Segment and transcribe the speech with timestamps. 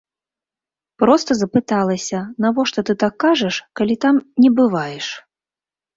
[1.03, 5.05] Проста запыталася, навошта ты так кажаш, калі там не бываеш?